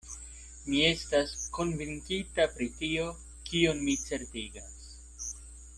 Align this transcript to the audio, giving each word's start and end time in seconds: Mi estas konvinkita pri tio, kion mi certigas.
Mi 0.69 0.79
estas 0.85 1.33
konvinkita 1.57 2.47
pri 2.55 2.69
tio, 2.79 3.07
kion 3.51 3.85
mi 3.89 3.99
certigas. 4.09 5.33